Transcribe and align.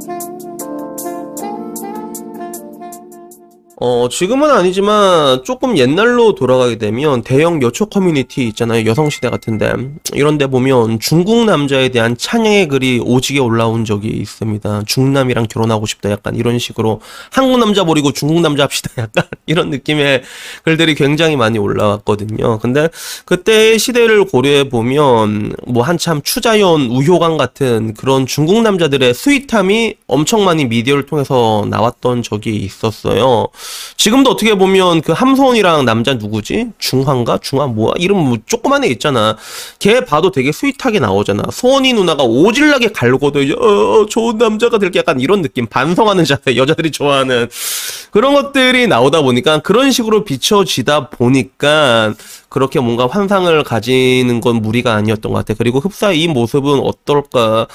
Thank 0.00 0.44
you. 0.44 0.49
어, 3.82 4.08
지금은 4.10 4.50
아니지만 4.50 5.42
조금 5.42 5.78
옛날로 5.78 6.34
돌아가게 6.34 6.76
되면 6.76 7.22
대형 7.22 7.62
여초 7.62 7.86
커뮤니티 7.86 8.46
있잖아요. 8.48 8.84
여성시대 8.84 9.30
같은데. 9.30 9.72
이런데 10.12 10.46
보면 10.48 11.00
중국 11.00 11.46
남자에 11.46 11.88
대한 11.88 12.14
찬양의 12.14 12.68
글이 12.68 13.00
오지게 13.02 13.40
올라온 13.40 13.86
적이 13.86 14.08
있습니다. 14.08 14.82
중남이랑 14.86 15.46
결혼하고 15.46 15.86
싶다. 15.86 16.10
약간 16.10 16.36
이런 16.36 16.58
식으로 16.58 17.00
한국 17.32 17.58
남자 17.58 17.84
버리고 17.84 18.12
중국 18.12 18.42
남자 18.42 18.64
합시다. 18.64 18.90
약간 19.00 19.24
이런 19.46 19.70
느낌의 19.70 20.24
글들이 20.62 20.94
굉장히 20.94 21.36
많이 21.36 21.58
올라왔거든요. 21.58 22.58
근데 22.58 22.90
그때의 23.24 23.78
시대를 23.78 24.26
고려해 24.26 24.68
보면 24.68 25.54
뭐 25.66 25.82
한참 25.84 26.20
추자연, 26.20 26.82
우효광 26.82 27.38
같은 27.38 27.94
그런 27.94 28.26
중국 28.26 28.60
남자들의 28.60 29.14
sweet함이 29.14 29.94
엄청 30.06 30.44
많이 30.44 30.66
미디어를 30.66 31.06
통해서 31.06 31.66
나왔던 31.70 32.22
적이 32.22 32.56
있었어요. 32.56 33.48
지금도 33.96 34.30
어떻게 34.30 34.54
보면 34.54 35.02
그 35.02 35.12
함소원이랑 35.12 35.84
남자 35.84 36.14
누구지? 36.14 36.68
중환가? 36.78 37.38
중환 37.42 37.74
뭐야? 37.74 37.94
이름 37.98 38.18
뭐 38.18 38.38
조그만 38.46 38.84
애 38.84 38.88
있잖아. 38.88 39.36
걔 39.78 40.04
봐도 40.04 40.30
되게 40.30 40.52
스윗하게 40.52 41.00
나오잖아. 41.00 41.42
소원이 41.52 41.92
누나가 41.92 42.24
오질나게 42.24 42.92
갈고도 42.92 43.42
이제 43.42 43.54
어, 43.54 44.06
좋은 44.08 44.38
남자가 44.38 44.78
될게 44.78 45.00
약간 45.00 45.20
이런 45.20 45.42
느낌. 45.42 45.66
반성하는 45.66 46.24
자세. 46.24 46.56
여자들이 46.56 46.90
좋아하는 46.90 47.48
그런 48.10 48.34
것들이 48.34 48.86
나오다 48.86 49.22
보니까 49.22 49.58
그런 49.58 49.90
식으로 49.92 50.24
비춰지다 50.24 51.10
보니까 51.10 52.14
그렇게 52.48 52.80
뭔가 52.80 53.06
환상을 53.06 53.62
가지는 53.62 54.40
건 54.40 54.56
무리가 54.56 54.94
아니었던 54.94 55.32
것 55.32 55.38
같아. 55.38 55.54
그리고 55.56 55.78
흡사 55.78 56.10
이 56.12 56.26
모습은 56.26 56.80
어떨까? 56.80 57.68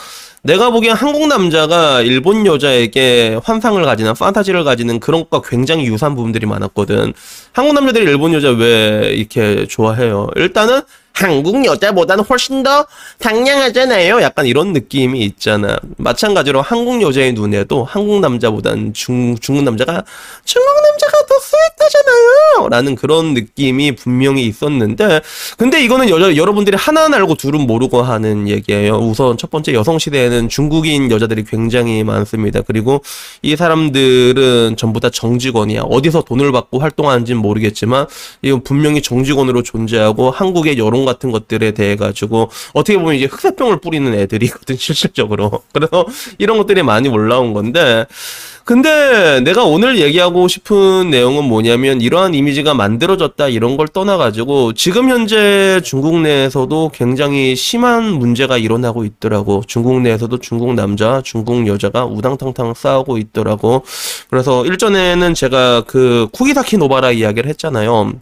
내가 0.43 0.69
보기엔 0.69 0.95
한국 0.95 1.27
남자가 1.27 2.01
일본 2.01 2.45
여자에게 2.45 3.39
환상을 3.43 3.83
가지나 3.83 4.13
판타지를 4.13 4.63
가지는 4.63 4.99
그런 4.99 5.21
것과 5.27 5.47
굉장히 5.49 5.84
유사한 5.87 6.15
부분들이 6.15 6.45
많았거든. 6.45 7.13
한국 7.53 7.73
남자들이 7.73 8.05
일본 8.05 8.33
여자 8.33 8.49
왜 8.49 9.13
이렇게 9.15 9.65
좋아해요? 9.67 10.29
일단은 10.35 10.81
한국 11.15 11.63
여자보다는 11.65 12.25
훨씬 12.25 12.61
더 12.61 12.85
상냥하잖아요. 13.19 14.21
약간 14.21 14.45
이런 14.45 14.73
느낌이 14.73 15.21
있잖아. 15.21 15.77
마찬가지로 15.97 16.61
한국 16.61 17.01
여자의 17.01 17.31
눈에도 17.31 17.85
한국 17.85 18.19
남자보다는 18.19 18.93
중, 18.93 19.37
중국 19.37 19.63
남자가 19.63 20.03
중국 20.43 20.69
남자가 20.81 21.25
더 21.25 21.35
스윗하잖아요. 21.39 22.69
라는 22.69 22.95
그런 22.95 23.33
느낌이 23.33 23.95
분명히 23.95 24.45
있었는데, 24.45 25.21
근데 25.57 25.81
이거는 25.83 26.09
여, 26.09 26.35
여러분들이 26.35 26.75
하나는 26.75 27.17
알고 27.17 27.35
둘은 27.35 27.61
모르고 27.61 28.01
하는 28.01 28.49
얘기예요. 28.49 28.97
우선 28.97 29.37
첫 29.37 29.49
번째 29.49 29.73
여성 29.73 29.97
시대에는 29.97 30.49
중국인 30.49 31.09
여자들이 31.11 31.45
굉장히 31.45 32.03
많습니다. 32.03 32.61
그리고 32.61 33.01
이 33.41 33.55
사람들은 33.55 34.75
전부 34.77 34.99
다 34.99 35.09
정직원이야. 35.09 35.83
어디서 35.83 36.23
돈을 36.23 36.51
받고 36.51 36.79
활동하는지는 36.79 37.41
모르겠지만, 37.41 38.07
이건 38.41 38.63
분명히 38.63 39.01
정직원으로 39.01 39.63
존재하고 39.63 40.29
한국의 40.29 40.77
여론 40.77 41.04
같은 41.05 41.31
것들에 41.31 41.71
대해 41.71 41.95
가지고 41.95 42.49
어떻게 42.73 42.97
보면 42.97 43.15
이제 43.15 43.25
흑사병을 43.25 43.79
뿌리는 43.79 44.13
애들이거든 44.13 44.75
실질적으로 44.77 45.61
그래서 45.71 46.05
이런 46.37 46.57
것들이 46.57 46.83
많이 46.83 47.07
올라온 47.09 47.53
건데 47.53 48.05
근데 48.65 49.41
내가 49.41 49.63
오늘 49.63 49.99
얘기하고 49.99 50.47
싶은 50.47 51.11
내용은 51.11 51.43
뭐냐면 51.43 52.01
이러한 52.01 52.33
이미지가 52.33 52.73
만들어졌다 52.73 53.47
이런 53.49 53.77
걸 53.77 53.87
떠나가지고 53.87 54.73
지금 54.73 55.07
현재 55.07 55.79
중국 55.83 56.19
내에서도 56.21 56.89
굉장히 56.91 57.55
심한 57.55 58.05
문제가 58.05 58.57
일어나고 58.57 59.05
있더라고. 59.05 59.61
중국 59.67 60.01
내에서도 60.01 60.39
중국 60.39 60.73
남자, 60.73 61.21
중국 61.23 61.67
여자가 61.67 62.05
우당탕탕 62.07 62.73
싸우고 62.73 63.19
있더라고. 63.19 63.83
그래서 64.31 64.65
일전에는 64.65 65.35
제가 65.35 65.81
그 65.81 66.27
쿠기사키 66.31 66.77
노바라 66.77 67.11
이야기를 67.11 67.47
했잖아요. 67.51 68.13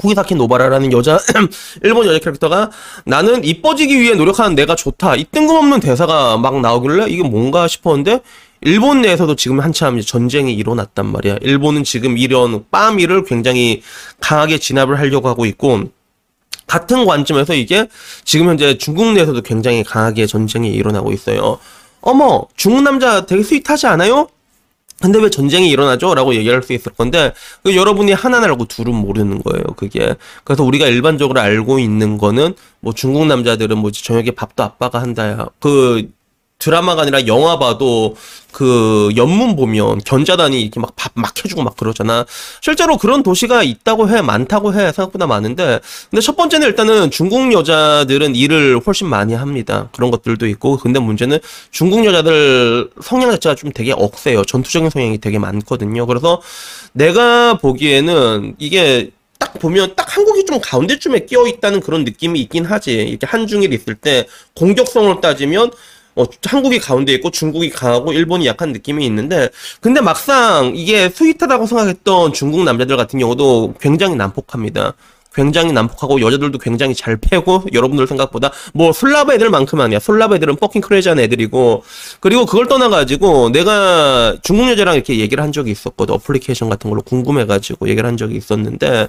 쿠기사키 0.00 0.34
노바라라는 0.34 0.92
여자 0.92 1.18
일본 1.84 2.06
여자 2.06 2.18
캐릭터가 2.18 2.70
나는 3.04 3.44
이뻐지기 3.44 4.00
위해 4.00 4.14
노력하는 4.14 4.54
내가 4.54 4.74
좋다 4.74 5.16
이 5.16 5.24
뜬금없는 5.24 5.80
대사가 5.80 6.38
막 6.38 6.60
나오길래 6.60 7.06
이게 7.08 7.22
뭔가 7.22 7.68
싶었는데 7.68 8.20
일본 8.62 9.02
내에서도 9.02 9.36
지금 9.36 9.60
한참 9.60 10.00
전쟁이 10.00 10.52
일어났단 10.54 11.06
말이야. 11.06 11.38
일본은 11.40 11.82
지금 11.82 12.18
이런 12.18 12.64
페미를 12.70 13.24
굉장히 13.24 13.82
강하게 14.20 14.58
진압을 14.58 14.98
하려고 14.98 15.28
하고 15.28 15.46
있고 15.46 15.84
같은 16.66 17.04
관점에서 17.04 17.54
이게 17.54 17.86
지금 18.24 18.48
현재 18.48 18.76
중국 18.76 19.12
내에서도 19.12 19.40
굉장히 19.42 19.82
강하게 19.82 20.26
전쟁이 20.26 20.70
일어나고 20.70 21.12
있어요. 21.12 21.58
어머 22.00 22.42
중국 22.56 22.82
남자 22.82 23.26
되게 23.26 23.42
스윗하지 23.42 23.86
않아요? 23.86 24.28
근데 25.00 25.18
왜 25.18 25.30
전쟁이 25.30 25.70
일어나죠? 25.70 26.14
라고 26.14 26.34
얘기할 26.34 26.62
수 26.62 26.72
있을 26.72 26.92
건데, 26.92 27.32
그 27.62 27.74
여러분이 27.74 28.12
하나는 28.12 28.48
알고 28.50 28.66
둘은 28.66 28.94
모르는 28.94 29.42
거예요, 29.42 29.64
그게. 29.76 30.14
그래서 30.44 30.62
우리가 30.62 30.86
일반적으로 30.86 31.40
알고 31.40 31.78
있는 31.78 32.18
거는, 32.18 32.54
뭐 32.80 32.92
중국 32.92 33.26
남자들은 33.26 33.78
뭐 33.78 33.90
저녁에 33.90 34.30
밥도 34.32 34.62
아빠가 34.62 35.00
한다야. 35.00 35.48
그, 35.58 36.10
드라마가 36.60 37.02
아니라 37.02 37.26
영화 37.26 37.58
봐도 37.58 38.14
그 38.52 39.10
연문 39.16 39.56
보면 39.56 40.00
견자단이 40.04 40.60
이렇게 40.60 40.78
막 40.80 40.94
밥 40.96 41.10
막 41.14 41.44
해주고 41.44 41.62
막 41.62 41.76
그러잖아. 41.76 42.24
실제로 42.60 42.96
그런 42.96 43.22
도시가 43.22 43.62
있다고 43.62 44.08
해 44.10 44.22
많다고 44.22 44.74
해 44.74 44.92
생각보다 44.92 45.26
많은데 45.26 45.80
근데 46.10 46.20
첫 46.20 46.36
번째는 46.36 46.66
일단은 46.68 47.10
중국 47.10 47.52
여자들은 47.52 48.36
일을 48.36 48.80
훨씬 48.86 49.08
많이 49.08 49.34
합니다. 49.34 49.88
그런 49.92 50.10
것들도 50.10 50.46
있고 50.46 50.76
근데 50.76 51.00
문제는 51.00 51.38
중국 51.70 52.04
여자들 52.04 52.90
성향 53.02 53.30
자체가 53.32 53.54
좀 53.56 53.72
되게 53.72 53.92
억세요. 53.92 54.44
전투적인 54.44 54.90
성향이 54.90 55.18
되게 55.18 55.38
많거든요. 55.38 56.06
그래서 56.06 56.40
내가 56.92 57.54
보기에는 57.54 58.56
이게 58.58 59.10
딱 59.38 59.54
보면 59.58 59.94
딱 59.96 60.16
한국이 60.16 60.44
좀 60.44 60.60
가운데쯤에 60.60 61.20
끼어 61.26 61.46
있다는 61.46 61.80
그런 61.80 62.04
느낌이 62.04 62.40
있긴 62.42 62.66
하지. 62.66 62.92
이렇게 62.92 63.26
한중일 63.26 63.72
있을 63.72 63.94
때 63.94 64.26
공격성을 64.54 65.20
따지면 65.20 65.70
어, 66.20 66.26
한국이 66.44 66.78
가운데 66.78 67.12
있고 67.14 67.30
중국이 67.30 67.70
강하고 67.70 68.12
일본이 68.12 68.46
약한 68.46 68.72
느낌이 68.72 69.04
있는데 69.06 69.48
근데 69.80 70.00
막상 70.00 70.72
이게 70.74 71.08
sweet하다고 71.08 71.66
생각했던 71.66 72.32
중국 72.32 72.64
남자들 72.64 72.96
같은 72.96 73.18
경우도 73.18 73.74
굉장히 73.80 74.16
난폭합니다. 74.16 74.94
굉장히 75.32 75.72
난폭하고 75.72 76.20
여자들도 76.20 76.58
굉장히 76.58 76.94
잘 76.94 77.16
패고 77.16 77.64
여러분들 77.72 78.06
생각보다 78.06 78.50
뭐 78.74 78.92
슬라브 78.92 79.32
애들만큼 79.32 79.80
아니야. 79.80 80.00
슬라브 80.00 80.34
애들은 80.34 80.56
fucking 80.56 80.80
crazy한 80.80 81.20
애들이고 81.20 81.84
그리고 82.18 82.46
그걸 82.46 82.66
떠나가지고 82.66 83.50
내가 83.52 84.36
중국 84.42 84.68
여자랑 84.68 84.94
이렇게 84.96 85.18
얘기를 85.18 85.42
한 85.42 85.52
적이 85.52 85.70
있었거든. 85.70 86.14
어플리케이션 86.16 86.68
같은 86.68 86.90
걸로 86.90 87.02
궁금해가지고 87.02 87.88
얘기를 87.88 88.08
한 88.08 88.16
적이 88.16 88.36
있었는데 88.36 89.08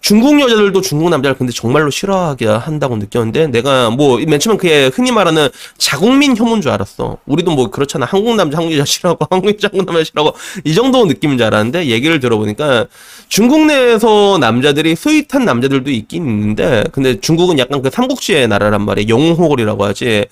중국 0.00 0.40
여자들도 0.40 0.80
중국 0.80 1.10
남자를 1.10 1.36
근데 1.36 1.52
정말로 1.52 1.90
싫어하게 1.90 2.46
한다고 2.46 2.96
느꼈는데 2.96 3.48
내가 3.48 3.90
뭐 3.90 4.18
맨 4.30 4.38
처음 4.40 4.56
그게 4.56 4.90
흔히 4.94 5.12
말하는 5.12 5.48
자국민 5.76 6.36
혐오인 6.36 6.60
줄 6.62 6.70
알았어. 6.70 7.18
우리도 7.26 7.50
뭐 7.52 7.68
그렇잖아. 7.70 8.06
한국 8.06 8.36
남자 8.36 8.58
한국 8.58 8.72
여자 8.74 8.84
싫어하고 8.84 9.26
한국 9.30 9.48
여자 9.48 9.68
한국 9.72 9.86
남자 9.86 10.04
싫어하고 10.04 10.36
이 10.64 10.74
정도 10.74 11.04
느낌인 11.04 11.36
줄 11.38 11.46
알았는데 11.46 11.86
얘기를 11.86 12.20
들어보니까 12.20 12.86
중국 13.28 13.66
내에서 13.66 14.38
남자들이 14.38 14.96
sweet한 14.96 15.44
남자들도 15.50 15.90
있긴 15.90 16.28
있는데 16.28 16.84
근데 16.92 17.20
중국은 17.20 17.58
약간 17.58 17.82
그 17.82 17.90
삼국지의 17.90 18.48
나라란 18.48 18.84
말이에요. 18.84 19.08
영웅호걸이라고 19.08 19.84
하지. 19.84 20.26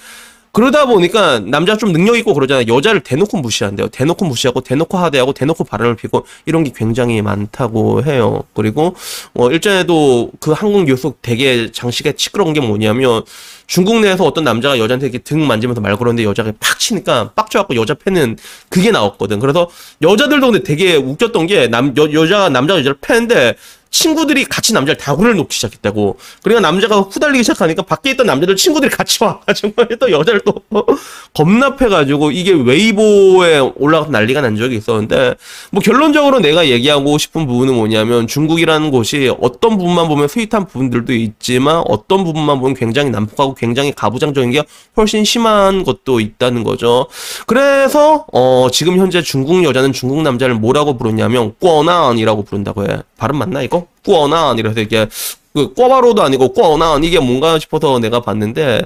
그러다 0.53 0.87
보니까 0.87 1.41
남자 1.41 1.77
좀 1.77 1.93
능력 1.93 2.17
있고 2.17 2.35
그러잖아요. 2.35 2.67
여자를 2.67 3.01
대놓고 3.01 3.39
무시한대요. 3.39 3.89
대놓고 3.89 4.25
무시하고 4.25 4.61
대놓고 4.61 4.99
하대하고 4.99 5.33
대놓고 5.33 5.65
바람을 5.65 5.97
피고 5.97 6.27
이런 6.47 6.65
게 6.65 6.73
굉장히 6.75 7.23
많다고 7.23 8.03
해요. 8.05 8.43
그리고 8.55 8.95
어 9.35 9.51
일전에도 9.51 10.31
그 10.41 10.53
한국 10.53 10.85
뉴스 10.85 11.11
되게 11.23 11.71
장식에 11.71 12.15
시끄러운 12.17 12.55
게 12.55 12.61
뭐냐면 12.61 13.23
중국 13.67 14.01
내에서 14.01 14.25
어떤 14.25 14.45
남자가 14.45 14.79
여자한테 14.79 15.07
이렇게 15.07 15.19
등 15.19 15.47
만지면서 15.47 15.81
말 15.81 15.97
걸었는데 15.97 16.25
여자가 16.25 16.53
팍 16.59 16.79
치니까 16.79 17.33
빡쳐갖고 17.37 17.77
여자 17.77 17.95
패는 17.95 18.37
그게 18.71 18.91
나왔거든. 18.91 19.39
그래서 19.39 19.69
여자들도 20.03 20.51
근데 20.51 20.63
되게 20.65 20.97
웃겼던 20.97 21.47
게 21.47 21.69
남, 21.69 21.95
여, 21.99 22.11
여자가 22.13 22.49
남자가 22.49 22.81
여자를 22.81 22.97
패는데 23.01 23.55
친구들이 23.99 24.45
같이 24.45 24.73
남자를 24.73 24.97
다구를 24.97 25.35
놓기 25.35 25.55
시작했다고. 25.57 26.17
그러니까 26.45 26.69
남자가 26.69 27.01
후달리기 27.01 27.43
시작하니까 27.43 27.83
밖에 27.83 28.11
있던 28.13 28.27
남자들 28.27 28.55
친구들이 28.55 28.91
같이 28.91 29.25
와가지고 29.25 29.73
또 29.99 30.11
여자를 30.13 30.41
또 30.45 30.55
겁나 31.35 31.75
패가지고 31.75 32.31
이게 32.31 32.53
웨이보에 32.53 33.59
올라가서 33.75 34.13
난리가 34.13 34.41
난 34.41 34.57
적이 34.57 34.77
있었는데 34.77 35.35
뭐 35.73 35.83
결론적으로 35.83 36.39
내가 36.39 36.69
얘기하고 36.69 37.19
싶은 37.19 37.47
부분은 37.49 37.75
뭐냐면 37.75 38.29
중국이라는 38.29 38.93
곳이 38.93 39.35
어떤 39.41 39.77
부분만 39.77 40.07
보면 40.07 40.29
스윗한 40.29 40.67
부분들도 40.67 41.13
있지만 41.13 41.83
어떤 41.89 42.23
부분만 42.23 42.61
보면 42.61 42.75
굉장히 42.75 43.11
난폭하고 43.11 43.55
굉장히 43.55 43.93
가부장적인 43.93 44.53
게 44.53 44.63
훨씬 44.97 45.25
심한 45.25 45.83
것도 45.83 46.21
있다는 46.21 46.63
거죠. 46.63 47.09
그래서 47.47 48.27
어 48.33 48.69
지금 48.73 48.99
현재 48.99 49.23
중국 49.23 49.65
여자는 49.65 49.93
중국 49.93 50.23
남자를 50.23 50.55
뭐라고 50.55 50.97
부르냐면 50.97 51.55
꿔난이라고 51.61 52.45
부른다고 52.45 52.85
해. 52.85 52.99
발음 53.19 53.37
맞나 53.37 53.61
이거? 53.63 53.87
꾸어난 54.05 54.59
이래서 54.59 54.81
이게 54.81 55.07
그 55.55 55.75
꿔바로도 55.75 56.23
아니고 56.23 56.53
꿔난 56.53 57.03
이게 57.03 57.19
뭔가 57.19 57.59
싶어서 57.59 57.99
내가 57.99 58.21
봤는데 58.21 58.83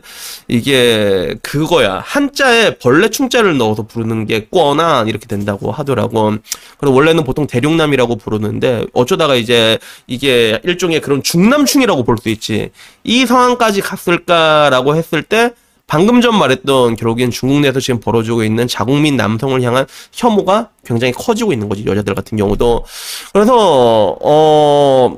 이게 0.48 1.34
그거야 1.42 2.00
한자에 2.04 2.78
벌레 2.78 3.10
충자를 3.10 3.58
넣어서 3.58 3.82
부르는 3.82 4.26
게 4.26 4.46
꿔난 4.50 5.06
이렇게 5.08 5.26
된다고 5.26 5.70
하더라고. 5.70 6.36
그래서 6.78 6.94
원래는 6.94 7.24
보통 7.24 7.46
대륙남이라고 7.46 8.16
부르는데 8.16 8.86
어쩌다가 8.94 9.34
이제 9.34 9.78
이게 10.06 10.60
일종의 10.64 11.00
그런 11.00 11.22
중남충이라고 11.22 12.04
볼 12.04 12.16
수 12.16 12.28
있지. 12.30 12.70
이 13.04 13.26
상황까지 13.26 13.80
갔을까라고 13.82 14.96
했을 14.96 15.22
때 15.22 15.50
방금 15.86 16.20
전 16.20 16.38
말했던 16.38 16.96
결국엔 16.96 17.30
중국 17.30 17.60
내에서 17.60 17.80
지금 17.80 18.00
벌어지고 18.00 18.44
있는 18.44 18.66
자국민 18.66 19.16
남성을 19.16 19.60
향한 19.62 19.86
혐오가 20.12 20.70
굉장히 20.84 21.12
커지고 21.12 21.52
있는 21.52 21.68
거지 21.68 21.84
여자들 21.84 22.14
같은 22.14 22.38
경우도. 22.38 22.84
그래서 23.32 24.16
어 24.20 25.16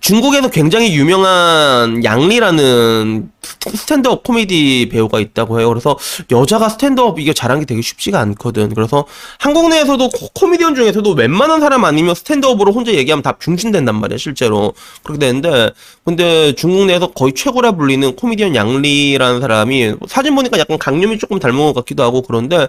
중국에서 0.00 0.50
굉장히 0.50 0.96
유명한 0.96 2.02
양리라는 2.04 3.30
stand-up 3.74 4.22
코미디 4.22 4.88
배우가 4.90 5.20
있다고 5.20 5.60
해요. 5.60 5.68
그래서 5.68 5.98
여자가 6.30 6.68
stand-up 6.68 7.18
이게 7.18 7.32
잘하는 7.32 7.60
게 7.60 7.66
되게 7.66 7.82
쉽지가 7.82 8.20
않거든. 8.20 8.74
그래서 8.74 9.06
한국 9.38 9.68
내에서도 9.68 10.08
코미디언 10.34 10.74
중에서도 10.74 11.10
웬만한 11.12 11.60
사람 11.60 11.84
아니면 11.84 12.14
stand-up으로 12.14 12.72
혼자 12.72 12.92
얘기하면 12.92 13.22
다 13.22 13.32
병신된단 13.32 13.94
말이야, 13.94 14.18
실제로. 14.18 14.74
그렇게 15.02 15.26
되는데, 15.26 15.70
근데 16.04 16.54
중국 16.54 16.86
내에서 16.86 17.08
거의 17.08 17.32
최고라 17.34 17.72
불리는 17.72 18.14
코미디언 18.16 18.54
양리라는 18.54 19.40
사람이 19.40 19.94
사진 20.06 20.34
보니까 20.34 20.58
약간 20.58 20.78
강림이 20.78 21.18
조금 21.18 21.38
닮은 21.38 21.58
것 21.58 21.74
같기도 21.74 22.02
하고 22.02 22.22
그런데 22.22 22.68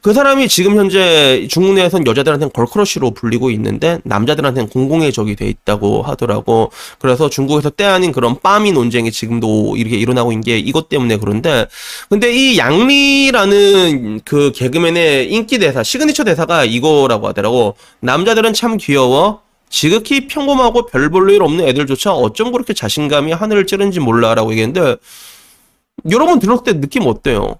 그 0.00 0.12
사람이 0.12 0.48
지금 0.48 0.76
현재 0.76 1.46
중국 1.50 1.74
내에서는 1.74 2.06
여자들한테는 2.06 2.52
girl 2.52 2.73
crush로 2.73 3.10
불리고 3.12 3.50
있는데 3.50 3.98
남자들한테는 4.04 4.70
공공의 4.70 5.12
적이 5.12 5.36
돼 5.36 5.46
있다고 5.46 6.02
하더라고. 6.02 6.70
그래서 6.98 7.28
중국에서 7.28 7.70
때 7.70 7.84
아닌 7.84 8.12
그런 8.12 8.40
페미 8.40 8.72
논쟁이 8.72 9.12
지금도 9.12 9.76
이렇게 9.76 9.96
일어나고 9.96 10.32
있는 10.32 10.42
게 10.44 10.58
이것 10.58 10.88
때문에 10.88 11.16
그런데 11.18 11.66
근데 12.08 12.32
이 12.32 12.58
양리라는 12.58 14.20
그 14.24 14.52
개그맨의 14.54 15.30
인기 15.32 15.58
대사 15.58 15.82
시그니처 15.82 16.24
대사가 16.24 16.64
이거라고 16.64 17.28
하더라고 17.28 17.76
남자들은 18.00 18.52
참 18.54 18.76
귀여워 18.76 19.42
지극히 19.70 20.26
평범하고 20.28 20.86
별 20.86 21.10
볼 21.10 21.30
일 21.30 21.42
없는 21.42 21.66
애들조차 21.68 22.12
어쩜 22.12 22.52
그렇게 22.52 22.72
자신감이 22.74 23.32
하늘을 23.32 23.66
찌른지 23.66 24.00
몰라라고 24.00 24.50
얘기했는데 24.52 24.96
여러분 26.10 26.38
들었을 26.38 26.64
때 26.64 26.80
느낌 26.80 27.06
어때요? 27.06 27.56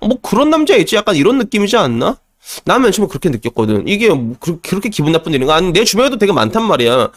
뭐 0.00 0.18
그런 0.22 0.50
남자 0.50 0.74
있지 0.76 0.96
약간 0.96 1.16
이런 1.16 1.38
느낌이지 1.38 1.76
않나? 1.76 2.16
나는 2.64 2.82
맨 2.82 2.92
처음에 2.92 3.08
그렇게 3.08 3.28
느꼈거든. 3.28 3.86
이게 3.86 4.08
뭐 4.08 4.34
그, 4.40 4.58
렇게 4.70 4.88
기분 4.88 5.12
나쁜 5.12 5.34
일인가? 5.34 5.56
아니, 5.56 5.72
내 5.72 5.84
주변에도 5.84 6.16
되게 6.16 6.32
많단 6.32 6.64
말이야. 6.64 7.10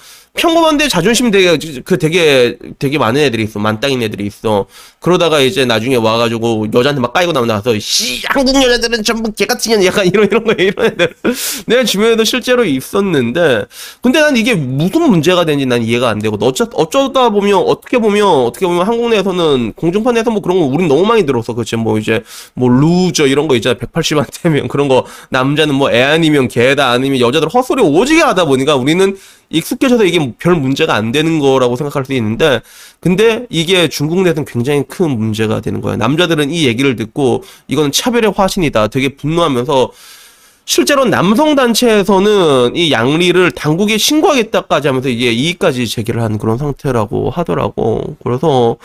평범한데 0.43 0.87
자존심 0.87 1.29
되게, 1.29 1.57
그 1.85 1.99
되게, 1.99 2.57
되게 2.79 2.97
많은 2.97 3.21
애들이 3.21 3.43
있어. 3.43 3.59
만땅인 3.59 4.01
애들이 4.01 4.25
있어. 4.25 4.65
그러다가 4.99 5.39
이제 5.39 5.63
나중에 5.63 5.95
와가지고 5.95 6.67
여자한테 6.73 7.01
막 7.01 7.13
까이고 7.13 7.31
나면 7.33 7.47
나서, 7.47 7.77
씨, 7.77 8.23
한국 8.25 8.55
여자들은 8.55 9.03
전부 9.03 9.31
개같은 9.31 9.71
년 9.73 9.85
약간 9.85 10.07
이런, 10.07 10.25
이런 10.25 10.43
거, 10.43 10.53
이런 10.53 10.87
애들. 10.87 11.13
내 11.67 11.85
주변에도 11.85 12.23
실제로 12.23 12.65
있었는데, 12.65 13.65
근데 14.01 14.21
난 14.21 14.35
이게 14.35 14.55
무슨 14.55 15.03
문제가 15.03 15.45
되는지 15.45 15.67
난 15.67 15.83
이해가 15.83 16.09
안 16.09 16.17
되고, 16.17 16.35
어쩌, 16.41 16.67
어쩌다 16.73 17.29
보면, 17.29 17.55
어떻게 17.67 17.99
보면, 17.99 18.27
어떻게 18.27 18.65
보면 18.65 18.87
한국 18.87 19.09
내에서는 19.09 19.73
공중판에서 19.73 20.31
뭐 20.31 20.41
그런 20.41 20.59
거 20.59 20.65
우린 20.65 20.87
너무 20.87 21.05
많이 21.05 21.27
들어서, 21.27 21.53
그치, 21.53 21.75
뭐 21.75 21.99
이제, 21.99 22.23
뭐 22.55 22.69
loser 22.69 23.27
이런 23.27 23.47
거 23.47 23.55
있잖아. 23.55 23.77
180 23.77 23.98
안 23.98 24.12
되면 24.12 24.67
그런 24.67 24.87
거, 24.87 25.05
남자는 25.29 25.75
뭐 25.75 25.91
애 25.91 26.01
아니면 26.01 26.47
개다 26.47 26.89
아니면 26.89 27.19
여자들 27.19 27.49
헛소리 27.49 27.83
오지게 27.83 28.21
하다 28.23 28.45
보니까 28.45 28.75
우리는 28.75 29.15
익숙해져서 29.53 30.03
이게 30.03 30.33
별 30.39 30.55
문제가 30.55 30.95
안 30.95 31.13
되는 31.13 31.39
거라고 31.39 31.77
생각할 31.77 32.05
수 32.05 32.13
있는데 32.13 32.61
근데 32.99 33.45
이게 33.49 33.87
중국 33.87 34.21
내에서는 34.23 34.45
굉장히 34.45 34.83
큰 34.87 35.11
문제가 35.11 35.61
되는 35.61 35.79
거예요. 35.79 35.97
남자들은 35.97 36.51
이 36.51 36.65
얘기를 36.65 36.95
듣고 36.95 37.43
이거는 37.67 37.91
차별의 37.91 38.33
화신이다. 38.35 38.87
되게 38.87 39.15
분노하면서 39.15 39.91
실제로 40.65 41.05
남성 41.05 41.55
단체에서는 41.55 42.75
이 42.75 42.91
양리를 42.91 43.51
당국에 43.51 43.97
신고하겠다까지 43.97 44.87
하면서 44.87 45.09
이게 45.09 45.31
이의까지 45.31 45.87
제기를 45.87 46.21
한 46.21 46.37
그런 46.37 46.57
상태라고 46.57 47.29
하더라고. 47.29 48.15
그래서 48.23 48.77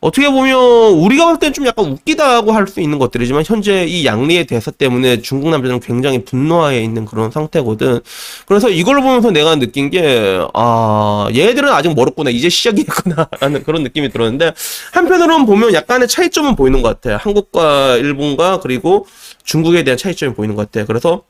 어떻게 0.00 0.30
보면 0.30 0.56
우리가 0.92 1.24
봤을 1.26 1.40
땐좀 1.40 1.66
약간 1.66 1.86
웃기다고 1.86 2.52
할 2.52 2.68
수 2.68 2.80
있는 2.80 2.98
것들이지만 2.98 3.44
현재 3.46 3.86
이 3.86 4.04
양리의 4.04 4.46
대사 4.46 4.70
때문에 4.70 5.22
중국 5.22 5.48
남자들은 5.48 5.80
굉장히 5.80 6.22
분노하에 6.24 6.82
있는 6.82 7.06
그런 7.06 7.30
상태거든. 7.30 8.00
그래서 8.46 8.68
이걸 8.68 8.96
보면서 9.00 9.30
내가 9.30 9.56
느낀 9.56 9.88
게 9.88 10.38
아, 10.52 11.28
얘들은 11.34 11.70
아직 11.70 11.94
멀었구나. 11.94 12.28
이제 12.30 12.48
시작이구나 12.50 13.28
라는 13.40 13.62
그런 13.64 13.82
느낌이 13.84 14.10
들었는데 14.10 14.52
한편으로는 14.92 15.46
보면 15.46 15.72
약간의 15.72 16.08
차이점은 16.08 16.56
보이는 16.56 16.82
것 16.82 17.00
같아. 17.00 17.16
한국과 17.16 17.96
일본과 17.96 18.60
그리고 18.60 19.06
중국에 19.44 19.82
대한 19.82 19.96
차이점이 19.96 20.34
보이는 20.34 20.54
것 20.54 20.70
같아. 20.70 20.84
그래서 20.84 21.22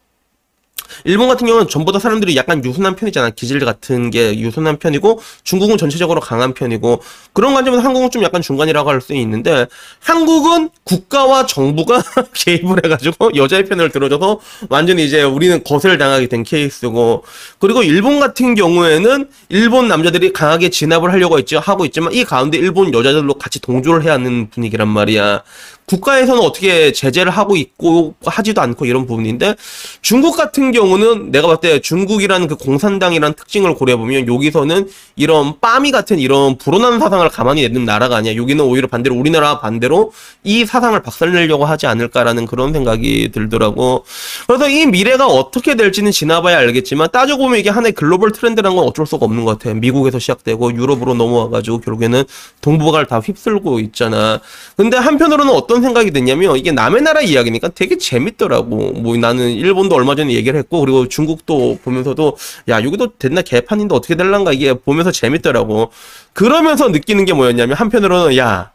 일본 1.05 1.29
같은 1.29 1.47
경우는 1.47 1.69
전부 1.69 1.93
다 1.93 1.99
사람들이 1.99 2.37
약간 2.37 2.65
유순한 2.65 2.97
편이잖아. 2.97 3.31
기질 3.31 3.65
같은 3.65 4.11
게 4.11 4.39
유순한 4.39 4.79
편이고 4.79 5.21
중국은 5.45 5.79
전체적으로 5.79 6.21
강한 6.21 6.55
편이고 6.55 7.03
그런 7.33 7.55
관점에서 7.55 7.83
한국은 7.83 8.11
좀 8.11 8.23
약간 8.23 8.43
중간이라고 8.43 8.91
할 8.91 8.99
수 9.01 9.15
있는데 9.15 9.67
한국은 10.01 10.71
국가와 10.85 11.47
정부가 11.47 12.03
개입을 12.35 12.81
해가지고 12.85 13.31
여자의 13.37 13.65
편을 13.67 13.91
들어줘서 13.91 14.41
완전히 14.71 15.05
이제 15.05 15.23
우리는 15.23 15.63
거슬 15.63 15.99
당하게 15.99 16.27
된 16.27 16.43
케이스고 16.43 17.23
그리고 17.61 17.83
일본 17.83 18.19
같은 18.19 18.55
경우에는 18.57 19.29
일본 19.51 19.89
남자들이 19.89 20.33
강하게 20.33 20.71
진압을 20.71 21.13
하려고 21.13 21.39
했죠 21.39 21.61
하고 21.61 21.85
있지만 21.85 22.13
이 22.13 22.25
가운데 22.25 22.59
일본 22.59 22.93
여자들로 22.93 23.35
같이 23.35 23.61
동조를 23.61 24.03
해야 24.05 24.15
하는 24.15 24.51
분위기란 24.51 24.89
말이야. 24.89 25.43
국가에서는 25.89 26.41
어떻게 26.41 26.93
제재를 26.93 27.33
하고 27.33 27.57
있고 27.57 28.15
하지도 28.25 28.61
않고 28.61 28.85
이런 28.85 29.07
부분인데 29.07 29.55
중국 30.03 30.37
같은 30.37 30.71
경우는 30.71 31.31
내가 31.31 31.47
봤을 31.49 31.61
때 31.61 31.81
중국이라는 31.81 32.47
그 32.47 32.57
공산당이라는 32.57 33.35
특징을 33.35 33.75
고려해보면 33.75 34.29
여기서는 34.29 34.89
이런 35.17 35.59
빠미 35.61 35.91
같은 35.91 36.19
이런 36.19 36.59
불온한 36.59 37.01
사상을 37.01 37.27
가만히 37.31 37.63
내는 37.63 37.85
나라가 37.85 38.17
아니야. 38.17 38.37
여기는 38.37 38.65
오히려 38.65 38.87
반대로 38.87 39.17
우리나라 39.17 39.61
반대로 39.61 40.13
이 40.45 40.65
사상을 40.65 41.01
박살내려고 41.03 41.65
하지 41.65 41.87
않을까라는 41.87 42.47
그런 42.47 42.73
생각이 42.73 43.31
들더라고. 43.33 44.05
그래서 44.47 44.69
이 44.69 44.87
미래가 44.87 45.27
어떻게 45.27 45.75
될지는 45.75 46.13
지나봐야 46.13 46.59
알겠지만 46.59 47.09
따져보면 47.11 47.59
이게 47.59 47.71
하나의 47.71 47.93
글로벌 47.93 48.33
트렌드라는 48.33 48.77
건 48.77 48.87
어쩔 48.87 49.07
수가 49.07 49.25
없는 49.25 49.45
것 49.45 49.59
같아. 49.59 49.75
미국에서 49.75 50.19
시작되고 50.19 50.75
유럽으로 50.75 51.15
넘어와가지고 51.15 51.81
결국에는 51.81 52.25
동북아를 52.61 53.07
다 53.07 53.21
휩쓸고 53.21 53.81
있잖아. 53.81 54.41
근데 54.77 54.97
한편으로는 54.97 55.53
어떤 55.53 55.78
어떤 55.79 55.83
생각이 55.83 56.11
됐냐면 56.11 56.57
이게 56.57 56.73
남의 56.73 57.03
나라 57.03 57.21
이야기니까 57.21 57.69
되게 57.69 57.97
재밌더라고. 57.97 58.93
뭐 58.93 59.17
나는 59.17 59.51
일본도 59.51 59.95
얼마 59.95 60.15
전에 60.15 60.35
얘기를 60.35 60.59
했고 60.59 60.81
그리고 60.81 61.09
중국도 61.09 61.79
보면서도 61.83 62.37
야 62.69 62.83
여기도 62.83 63.17
됐나 63.17 63.43
개판인데 63.43 63.95
어떻게 63.95 64.15
될란가 64.17 64.53
이게 64.53 64.75
보면서 64.75 65.11
재밌더라고. 65.11 65.91
그러면서 66.33 66.89
느끼는 66.89 67.25
게 67.25 67.33
뭐였냐면 67.33 67.77
한편으로는 67.77 68.37
야 68.37 68.73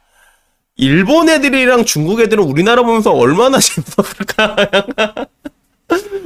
일본 0.75 1.29
애들이랑 1.29 1.85
중국 1.85 2.21
애들은 2.21 2.43
우리나라 2.43 2.83
보면서 2.83 3.11
얼마나 3.11 3.59
재밌었을까. 3.61 4.55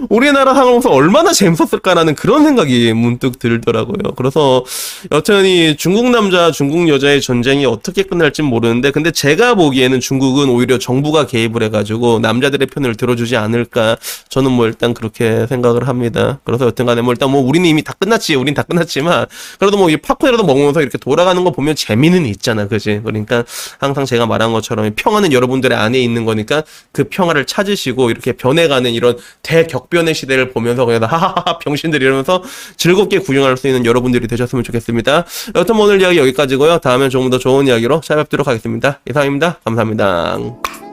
우리나라 0.09 0.53
상황에서 0.53 0.89
얼마나 0.89 1.33
재밌었을까라는 1.33 2.15
그런 2.15 2.43
생각이 2.43 2.93
문득 2.93 3.39
들더라고요. 3.39 4.13
그래서 4.15 4.63
여전히 5.11 5.75
중국 5.75 6.09
남자, 6.11 6.51
중국 6.51 6.87
여자의 6.87 7.21
전쟁이 7.21 7.65
어떻게 7.65 8.03
끝날지 8.03 8.43
모르는데 8.43 8.91
근데 8.91 9.11
제가 9.11 9.55
보기에는 9.55 9.99
중국은 9.99 10.49
오히려 10.49 10.77
정부가 10.77 11.25
개입을 11.25 11.63
해가지고 11.63 12.19
남자들의 12.19 12.67
편을 12.67 12.95
들어주지 12.95 13.35
않을까 13.35 13.97
저는 14.29 14.51
뭐 14.51 14.67
일단 14.67 14.93
그렇게 14.93 15.47
생각을 15.47 15.87
합니다. 15.87 16.39
그래서 16.43 16.67
여튼간에 16.67 17.01
뭐 17.01 17.13
일단 17.13 17.31
뭐 17.31 17.41
우리는 17.41 17.67
이미 17.67 17.83
다 17.83 17.93
끝났지, 17.97 18.35
우린 18.35 18.53
다 18.53 18.61
끝났지만 18.63 19.25
그래도 19.59 19.77
뭐 19.77 19.87
이 19.87 19.97
팝콘이라도 19.97 20.43
먹으면서 20.43 20.81
이렇게 20.81 20.97
돌아가는 20.97 21.41
거 21.43 21.51
보면 21.51 21.75
재미는 21.75 22.25
있잖아, 22.25 22.67
그지? 22.67 23.01
그러니까 23.03 23.43
항상 23.79 24.05
제가 24.05 24.25
말한 24.25 24.51
것처럼 24.51 24.91
평화는 24.95 25.31
여러분들의 25.31 25.77
안에 25.77 25.99
있는 25.99 26.25
거니까 26.25 26.63
그 26.91 27.05
평화를 27.05 27.45
찾으시고 27.45 28.09
이렇게 28.11 28.33
변해가는 28.33 28.91
이런 28.91 29.17
대격변 29.43 29.96
의 30.05 30.13
시대를 30.13 30.49
보면서 30.51 30.85
그냥 30.85 31.03
하하하 31.03 31.59
병신들 31.59 32.01
이러면서 32.01 32.43
즐겁게 32.75 33.19
구경할 33.19 33.55
수 33.57 33.67
있는 33.67 33.85
여러분들이 33.85 34.27
되셨으면 34.27 34.63
좋겠습니다. 34.63 35.25
여튼 35.55 35.75
오늘 35.79 36.01
이야기 36.01 36.17
여기까지고요. 36.17 36.79
다음엔 36.79 37.09
조금 37.09 37.29
더 37.29 37.39
좋은 37.39 37.67
이야기로 37.67 38.01
찾아뵙도록 38.01 38.47
하겠습니다. 38.47 38.99
이상입니다. 39.09 39.59
감사합니다. 39.63 40.86